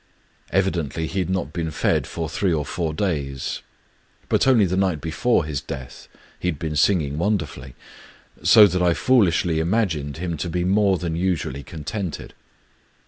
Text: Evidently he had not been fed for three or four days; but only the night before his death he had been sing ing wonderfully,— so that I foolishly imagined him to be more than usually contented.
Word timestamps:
Evidently 0.49 1.05
he 1.05 1.19
had 1.19 1.29
not 1.29 1.53
been 1.53 1.69
fed 1.69 2.07
for 2.07 2.27
three 2.27 2.51
or 2.51 2.65
four 2.65 2.91
days; 2.91 3.61
but 4.29 4.47
only 4.47 4.65
the 4.65 4.75
night 4.75 4.99
before 4.99 5.45
his 5.45 5.61
death 5.61 6.07
he 6.39 6.47
had 6.47 6.57
been 6.57 6.75
sing 6.75 7.01
ing 7.01 7.19
wonderfully,— 7.19 7.75
so 8.43 8.65
that 8.65 8.81
I 8.81 8.95
foolishly 8.95 9.59
imagined 9.59 10.17
him 10.17 10.37
to 10.37 10.49
be 10.49 10.63
more 10.63 10.97
than 10.97 11.15
usually 11.15 11.61
contented. 11.61 12.33